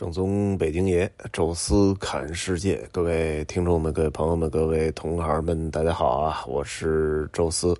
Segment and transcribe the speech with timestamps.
[0.00, 6.42] 正宗北京爷，宙斯侃世界，各位听众们、各位朋友们、各位同行们，大家好啊！
[6.48, 7.76] 我是宙斯。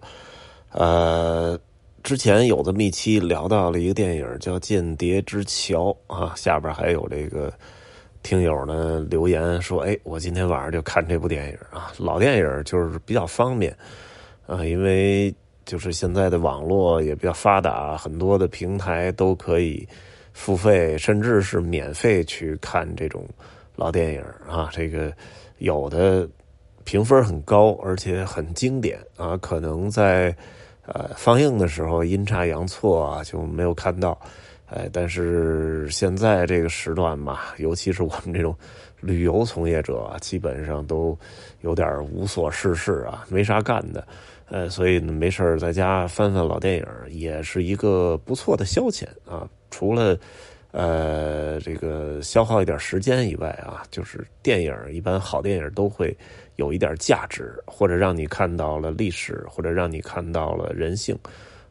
[0.73, 1.59] 呃，
[2.03, 7.51] 之前有这么一期聊到了一个电影叫《间谍之桥》啊，下边还有这个
[8.23, 13.75] 听友呢留言说：“哎，我今天晚上就看这部电影啊。”老电影就是比较方便
[14.47, 15.35] 啊，因为
[15.65, 19.89] 就是现在的网络也比较发达，很多的平台都可以。
[20.33, 23.27] 付费甚至是免费去看这种
[23.77, 25.13] 老电影啊，这个
[25.59, 26.29] 有的
[26.85, 30.35] 评分很高，而且很经典啊，可能在
[30.87, 34.19] 呃放映的时候阴差阳错啊就没有看到，
[34.67, 38.55] 哎，但是现在这个时段嘛，尤其是我们这种
[39.01, 41.17] 旅游从业者，基本上都
[41.61, 44.07] 有点无所事事啊，没啥干的，
[44.49, 49.49] 呃，所以，没事在家翻翻老电影也是一个不错的消遣啊。
[49.71, 50.19] 除了，
[50.73, 56.17] 呃，这个消耗一点时间以外啊，就是电影一般好电影都会
[56.57, 61.19] 有一点价值，或者让你看到了历史，或者让你看到了人性，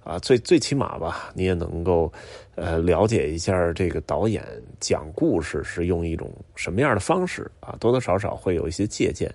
[0.04, 2.12] 啊，最最起码吧，你也能够
[2.56, 4.44] 呃了解一下这个导演
[4.80, 9.34] 讲故事是用一种什么样的方式啊，多多少少会有一些借鉴。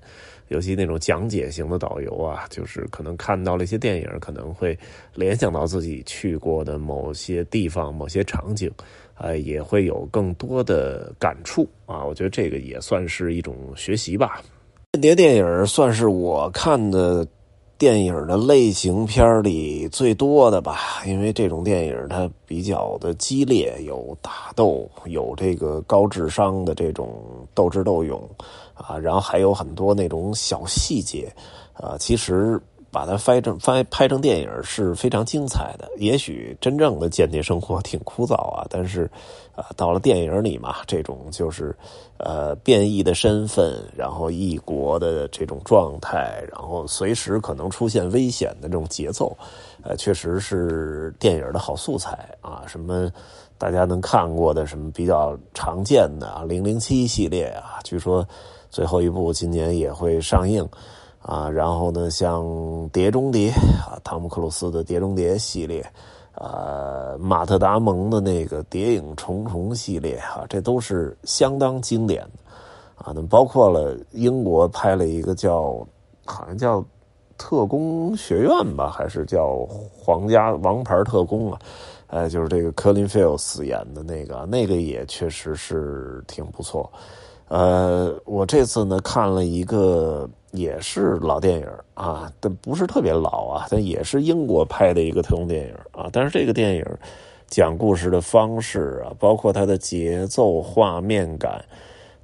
[0.48, 4.78] 尤其那种讲解型的导游啊，就是可能看到了一些电影，可能会
[5.14, 8.70] 联想到自己去过的某些地方、某些场景，
[9.16, 12.04] 呃，也会有更多的感触啊。
[12.04, 14.42] 我觉得这个也算是一种学习吧。
[14.92, 17.26] 间谍电影算是我看的
[17.76, 27.22] 电影的类型片里最多的吧，因为这种电影它比较的激烈，有打斗，有这个高智商的这种
[27.54, 28.22] 斗智斗勇。
[28.74, 31.32] 啊，然后还有很多那种小细节，
[31.74, 32.60] 啊，其实
[32.94, 35.90] 把它拍成拍拍成电影是非常精彩的。
[35.98, 39.10] 也许真正的间谍生活挺枯燥啊，但是，
[39.56, 41.76] 啊，到了电影里嘛，这种就是
[42.18, 49.36] 呃变异的身份，然后异国的这种状态，然后随时可能出现危险的这种节奏，
[49.82, 52.62] 呃，确实是电影的好素材啊。
[52.68, 53.10] 什么
[53.58, 58.24] 大家能看过的什么比较常见的啊，零零七系列啊，据说。
[58.70, 60.68] 最后一部今年也会上映，
[61.24, 62.44] 啊，然后呢，像
[62.90, 65.80] 《碟中谍》啊，汤姆克鲁斯的《碟中谍》系列，
[66.34, 72.52] 啊，马特达蒙的那个《谍影重重》系列，哈，这都是相当经典的，
[72.96, 75.74] 啊，那么包括了英国拍了一个叫，
[76.26, 76.78] 好像叫
[77.38, 79.46] 《特工学院》吧，还是叫
[79.96, 81.58] 《皇家王牌特工》啊，
[82.08, 86.92] 呃，就是这个科林菲尔斯演的那个，那个也确实是挺不错。
[87.48, 96.08] 呃，我这次呢看了一个也是老电影啊，但不是特别老啊，但也是英国拍的一个特工电影啊。
[96.12, 96.84] 但是这个电影
[97.48, 101.64] 讲故事的方式啊，包括它的节奏、画面感，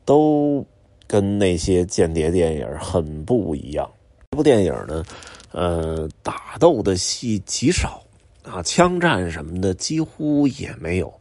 [0.04, 0.64] 都
[1.06, 3.91] 跟那些间谍电影很不一样。
[4.30, 5.04] 这部电影呢，
[5.52, 8.00] 呃，打斗的戏极少
[8.44, 11.12] 啊，枪战什么的几乎也没有。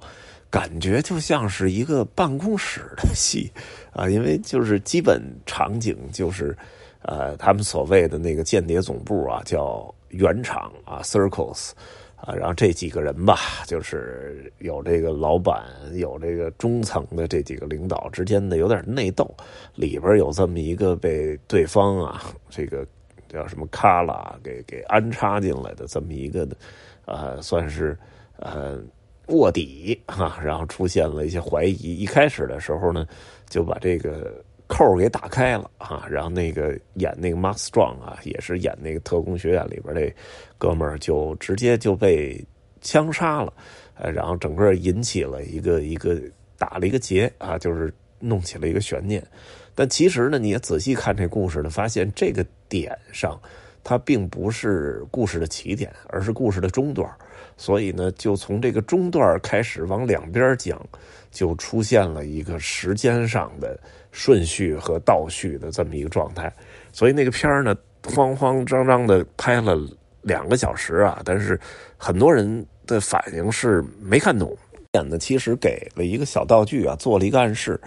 [0.51, 3.51] 感觉就像是一个办公室的戏
[3.93, 6.57] 啊，因为就是基本场景就是，
[7.01, 11.71] 呃，他们所谓的那个间谍总部啊，叫原厂啊，Circles
[12.15, 19.29] 啊，然后这几个人吧，就是有这个老板，有这个中层的这几个领导之间的有点内斗，
[19.75, 22.85] 里边有这么一个被对方啊，这个
[23.27, 26.47] 叫什么卡拉给给安插进来的这么一个，
[27.05, 27.97] 呃，算是
[28.37, 28.81] 呃。
[29.31, 31.97] 卧底哈，然后出现了一些怀疑。
[31.97, 33.05] 一开始的时候呢，
[33.47, 40.13] 就把这个扣给打开了哈，然后那个演那个 Mark Strong 啊，也是演那个特工学院里边那
[40.59, 42.39] 哥们儿，就直接就被
[42.79, 43.51] 枪杀了，
[43.95, 46.21] 呃，然后整个引起了一个一个
[46.57, 49.25] 打了一个结啊，就是弄起了一个悬念。
[49.73, 53.41] 但其实呢，你也仔细看这故事呢，发现这个点上，
[53.83, 57.09] 它并不是故事的起点，而是故事的中段。
[57.59, 60.81] 所以呢，就从这个中段开始往两边讲，
[61.29, 63.77] 就出现了一个时间上的
[64.13, 66.51] 顺序和倒叙的这么一个状态。
[66.93, 69.77] 所以那个片儿呢，慌慌张张的拍了
[70.21, 71.59] 两个小时啊，但是
[71.97, 74.57] 很多人的反应是没看懂。
[74.93, 77.79] 演的其实给了一个小道具啊，做了一个暗示，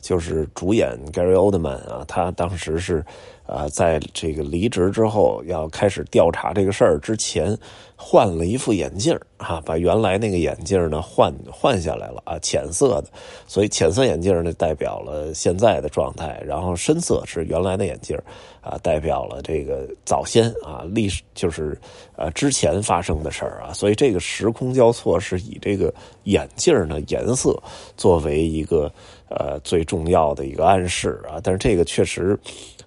[0.00, 3.04] 就是主演 Gary Oldman 啊，他当时是
[3.46, 7.56] 啊，在这个离职之后要开始调查这个事儿之前，
[7.96, 13.08] 换了一副眼镜啊，把原来那个眼镜呢换换下来了啊，浅色的，
[13.46, 18.16] 所以浅色眼镜呢代表了现在的状态，然后深色是原来的眼镜
[18.60, 21.78] 啊，代表了这个早先啊历史就是
[22.16, 25.92] 呃之前发生的事儿啊，所以这个时空交错是以这个
[26.24, 27.58] 眼镜的颜色
[27.96, 28.92] 作为一个
[29.30, 32.38] 呃最重要的一个暗示啊，但是这个确实。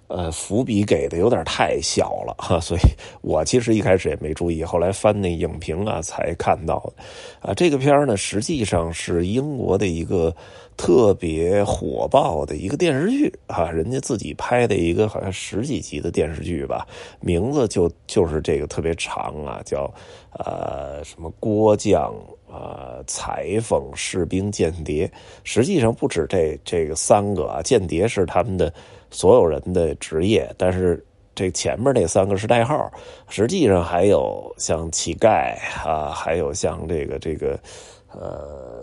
[0.08, 2.80] 呃，伏笔给的有点太小了哈， 所以
[3.22, 6.92] 我其实一开始也没注意，后来翻那影评啊才看到。
[7.40, 10.36] 啊，这个片呢，实际上是英国的一个
[10.76, 16.86] 特别火爆的一个电视剧啊，人家自己拍的一个好像十几集的电视剧吧，
[17.20, 19.90] 名字就就是这个特别长啊，叫
[20.32, 22.14] 呃什么郭将
[22.52, 25.10] 啊裁缝士兵间谍，
[25.44, 28.70] 实际上不止这这个三个啊，间谍是他们的。
[29.14, 31.04] 所有人的职业，但是
[31.34, 32.90] 这前面那三个是代号，
[33.28, 35.54] 实际上还有像乞丐
[35.86, 37.60] 啊，还有像这个这个，
[38.10, 38.82] 呃，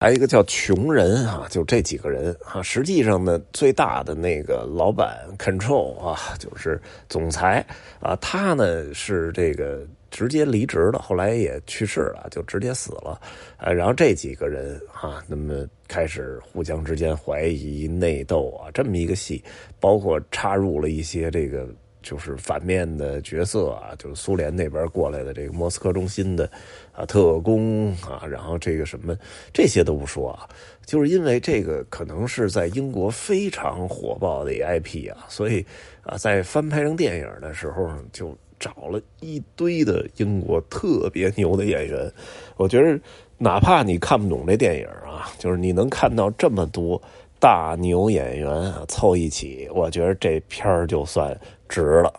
[0.00, 2.62] 还有一个叫穷人啊，就这几个人啊。
[2.62, 6.80] 实际上呢，最大的那个老板 control 啊，就是
[7.10, 7.62] 总裁
[8.00, 9.86] 啊，他呢是这个。
[10.16, 13.20] 直接离职了，后来也去世了，就直接死了。
[13.58, 19.44] 呃，然后这几个人啊，那么开始互相之间怀疑、内斗啊，这么一个戏，
[19.78, 21.68] 包括插入了一些这个
[22.00, 26.50] 就是反面的角色啊，就是苏联那边过来的这个莫斯科中心的
[26.92, 29.14] 啊特工啊，然后这个什么
[29.52, 30.48] 这些都不说啊，
[30.86, 35.62] 就是因为这个可能是在英国非常火爆的 IP 啊，所以
[36.04, 38.34] 啊，在翻拍成电影的时候就。
[38.58, 42.12] 找了一堆的英国特别牛的演员，
[42.56, 42.98] 我觉得
[43.38, 47.00] 哪怕你看不懂这电影啊，就是你能看到这么多
[47.38, 51.38] 大牛演员啊凑一起，我觉得这片儿就算
[51.68, 52.12] 值了。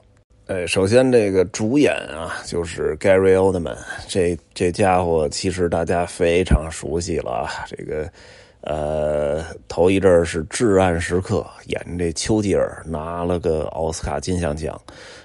[0.47, 8.09] 哎，首先这个主演啊，就是 Gary Oldman，这这家伙其实大家非常熟悉了啊，这个。
[8.61, 14.79] 呃，头一阵是《至暗时刻》，演这丘吉尔拿了个奥斯卡金像奖。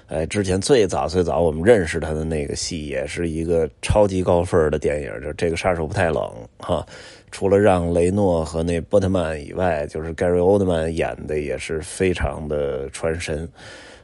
[0.07, 6.85] 哎，之前最早最早我们认识他的那个戏，也是一个超级高分的电影，就这个杀手不太冷哈。
[7.31, 13.49] 除了让雷诺和那波特曼以外，就是 Gary Oldman 演的也是非常的传神。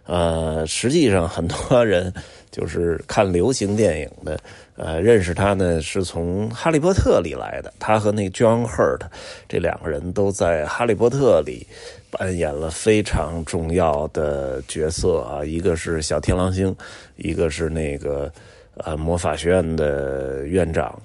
[0.06, 2.12] 呃，实际上很多人
[2.50, 4.40] 就是看流行电影的，
[4.80, 7.74] 呃，认识他呢是从《哈利波特》里来的。
[7.78, 9.02] 他和那 John Hurt
[9.50, 11.68] 这两个人都在《哈利波特》里
[12.10, 16.74] 扮演了非常重要的角色啊，一个是小天狼星，
[17.18, 18.32] 一个是那个
[18.78, 20.98] 呃魔法学院的院长，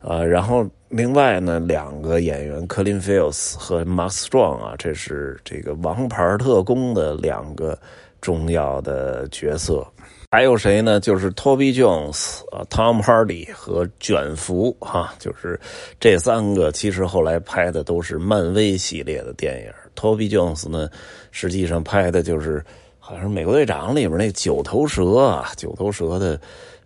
[0.00, 7.78] 呃，然后另外呢两个演员 Colin Fields 和 Mark Strong 啊，这是这个王牌特工的两个。
[8.20, 9.86] 重要的角色
[10.30, 11.00] 还有谁呢？
[11.00, 15.58] 就是 Toby Jones 啊，Tom Hardy 和卷福哈，就是
[15.98, 16.70] 这三个。
[16.70, 19.72] 其实后来拍的都是漫威系列的电影。
[19.96, 20.86] Toby Jones 呢，
[21.30, 22.62] 实际上拍的就是
[22.98, 26.38] 好像是《美国队长》里边那九头蛇啊，九头蛇的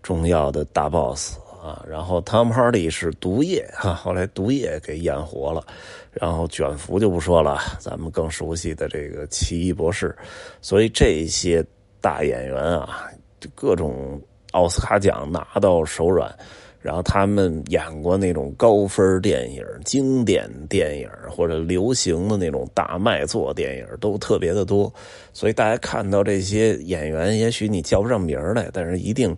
[0.05, 1.85] 重要的大 boss 啊。
[1.91, 5.67] 然后 Tom Hardy 是毒液哈，后来毒液给演活了。
[6.13, 10.17] 然后卷福就不说了，咱们更熟悉的这个奇异博士，
[10.61, 11.65] 所以这些
[12.01, 13.11] 大演员啊，
[13.55, 14.21] 各种
[14.53, 16.35] 奥斯卡奖拿到手软，
[16.81, 24.93] 然后他们演过那种高分电影、经典电影或者流行的那种大卖座电影都特别的多，
[25.33, 29.37] 所以大家看到这些演员，也许你叫不上名来，但是一定。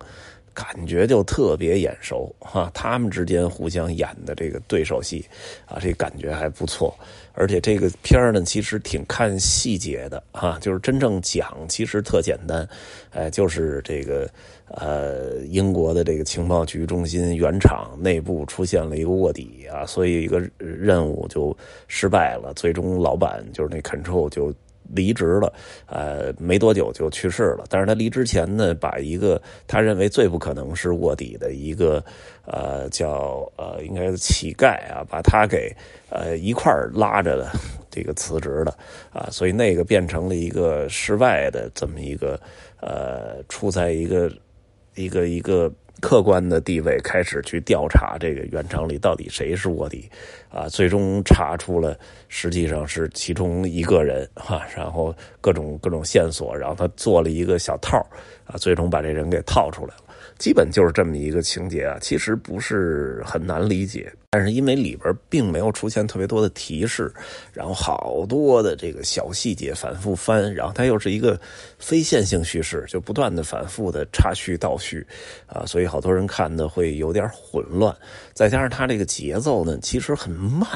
[0.55, 5.27] 感觉就特别眼熟哈，他们之间互相演的这个对手戏，
[5.67, 6.97] 啊，这感觉还不错。
[7.33, 12.67] 而且这个片儿呢，其实挺看细节的哈，就是真正讲其实特简单，
[13.11, 14.31] 哎，就是这个
[14.69, 21.55] 呃，英国的这个情报局中心原厂内部出现了一个卧底啊，所以一个任务就
[21.89, 24.55] 失败了，最终老板就是那 control 就。
[24.93, 25.53] 离职了，
[25.87, 27.65] 呃，没多久就去世了。
[27.69, 32.05] 但是他离职前呢，把一个他认为最不可能是卧底的一个，
[32.47, 35.75] 呃，叫呃，应该是乞丐啊，把他给
[36.11, 37.51] 呃一块拉着的
[37.91, 38.77] 这个辞职的
[39.13, 42.39] 啊，所以那个变成了一个室外的这么一个
[42.81, 44.31] 呃，处在一个
[44.95, 45.73] 一个一个。
[46.01, 50.11] 客观的地位开始去调查这个原厂里到底谁是卧底，
[50.51, 51.97] 啊，最终查出了
[52.29, 57.97] 实际上是其中一个人哈，然后各种各种线索，然后他做了一个小套
[58.45, 60.04] 啊，最终把这人给套出来了。
[60.39, 67.13] 基本就是这么一个情节啊，其实不是很难理解，但是因为里边并没有出现特别多的提示，
[67.53, 71.41] 然后好多的这个小细节反复翻，然后它又是一个
[71.79, 75.07] 非线性叙事，就不断的反复的插叙倒叙，
[75.47, 77.95] 啊，所以好多人看的会有点混乱，
[78.33, 80.69] 再加上它这个节奏呢，其实很慢。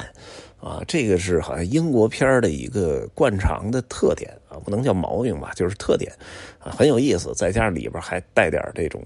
[0.60, 6.12] 啊，这个是好像英国片的一个惯常的特点啊，不能叫毛病吧，就是特点
[6.58, 7.32] 啊，很有意思。
[7.34, 9.00] 再加上里边还带点这种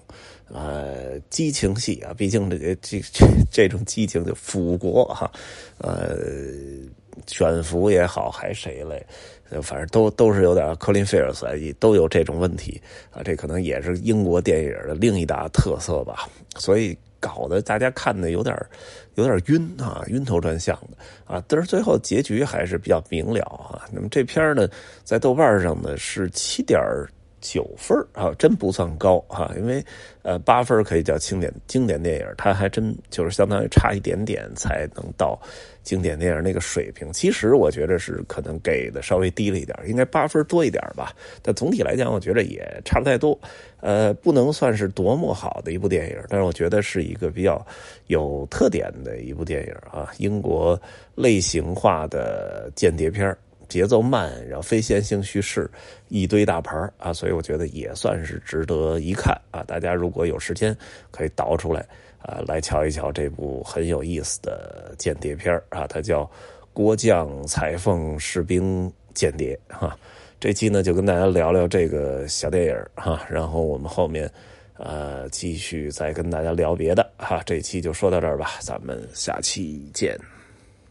[0.49, 5.31] 呃激情戏啊，毕竟这这这 这种激情就腐国哈，
[5.77, 6.17] 呃，
[7.27, 9.05] 选服也好，还谁嘞，
[9.61, 11.47] 反正都都是有点科林菲尔斯
[11.79, 12.81] 都有这种问题
[13.11, 16.97] 啊，这可能也是英国电影的另一大特色吧，所以。
[17.23, 18.55] 搞得大家看的有点
[19.15, 20.97] 有点晕啊，晕头转向的
[21.33, 23.87] 啊，但是最后结局还是比较明了啊。
[23.93, 24.69] 那么这片呢，
[25.05, 26.79] 在豆瓣上呢是七点。
[27.43, 29.85] 九分啊，真不算高哈，因为
[30.23, 35.39] 呃八分可以叫经典经典电影，它还真就是相当于差一点点才能到
[35.83, 37.13] 经典电影那个水平。
[37.13, 41.13] 其实我觉得是可能给的稍微低了一点，应该八分多一点吧。
[41.43, 43.39] 但总体来讲，我觉得也差不太多。
[43.81, 47.61] 呃，不能算是多么好的一部电影，但是我觉得是一个比较
[48.07, 50.81] 有特点的一部电影啊，英国
[51.17, 53.37] 类型化的间谍片
[53.73, 55.71] 节奏慢，然后非线性叙事，
[56.09, 59.65] 一堆大牌啊，所以我觉得也算是值得一看啊。
[59.67, 60.77] 大家如果有时间，
[61.11, 61.81] 可以倒出来
[62.21, 65.87] 啊，来瞧一瞧这部很有意思的间谍片啊。
[65.87, 66.23] 它叫
[66.75, 69.97] 《郭将裁缝士兵间谍》哈。
[70.39, 74.31] 这期呢就跟大家聊聊这个小电影哈，然后我们后面
[74.77, 77.41] 呃继续再跟大家聊别的哈。
[77.47, 80.15] 这期就说到这儿吧，咱们下期见。